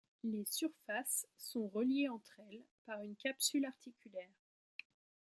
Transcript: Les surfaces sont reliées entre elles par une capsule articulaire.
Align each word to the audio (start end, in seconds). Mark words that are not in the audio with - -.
Les 0.23 0.45
surfaces 0.45 1.27
sont 1.37 1.67
reliées 1.67 2.09
entre 2.09 2.31
elles 2.39 2.63
par 2.87 3.03
une 3.03 3.15
capsule 3.17 3.65
articulaire. 3.67 4.33